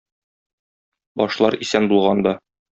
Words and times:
Башлар 1.23 1.61
исән 1.69 1.89
булганда. 1.95 2.37